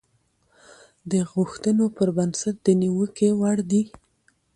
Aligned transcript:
د 1.11 1.13
غوښتنو 1.31 1.85
پر 1.97 2.07
بنسټ 2.17 2.55
د 2.61 2.67
نيوکې 2.81 3.29
وړ 3.39 3.57
دي. 3.71 3.83